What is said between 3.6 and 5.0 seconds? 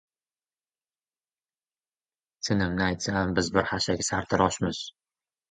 xashaki sartaroshmiz!